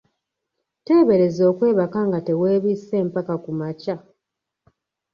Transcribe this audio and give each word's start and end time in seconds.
Teebereza 0.85 1.41
okwebaka 1.51 1.99
nga 2.07 2.19
teweebisse 2.27 2.95
mpaka 3.09 3.35
ku 3.43 3.51
makya! 3.59 3.95